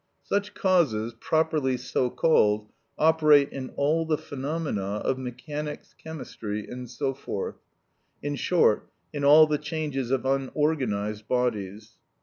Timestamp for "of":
4.95-5.19, 10.09-10.25